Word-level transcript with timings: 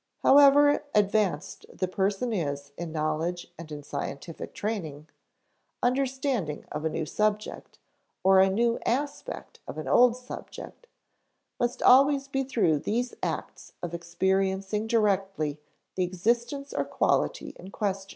However 0.23 0.83
advanced 0.95 1.67
the 1.71 1.87
person 1.87 2.33
is 2.33 2.71
in 2.75 2.91
knowledge 2.91 3.53
and 3.59 3.71
in 3.71 3.83
scientific 3.83 4.55
training, 4.55 5.07
understanding 5.83 6.65
of 6.71 6.83
a 6.83 6.89
new 6.89 7.05
subject, 7.05 7.77
or 8.23 8.39
a 8.39 8.49
new 8.49 8.79
aspect 8.83 9.59
of 9.67 9.77
an 9.77 9.87
old 9.87 10.17
subject, 10.17 10.87
must 11.59 11.83
always 11.83 12.27
be 12.27 12.43
through 12.43 12.79
these 12.79 13.13
acts 13.21 13.73
of 13.83 13.93
experiencing 13.93 14.87
directly 14.87 15.59
the 15.93 16.03
existence 16.03 16.73
or 16.73 16.83
quality 16.83 17.55
in 17.59 17.69
question. 17.69 18.09